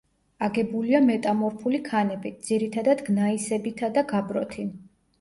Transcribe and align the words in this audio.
აგებულია 0.45 1.01
მეტამორფული 1.09 1.83
ქანებით, 1.91 2.41
ძირითადად 2.49 3.07
გნაისებითა 3.13 3.95
და 4.01 4.09
გაბროთი. 4.17 4.71